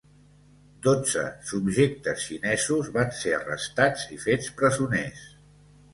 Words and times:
Dotze 0.87 1.25
subjectes 1.49 2.25
xinesos 2.29 2.91
van 2.97 3.13
ser 3.19 3.35
arrestats 3.41 4.11
i 4.17 4.21
fets 4.25 4.53
presoners. 4.63 5.23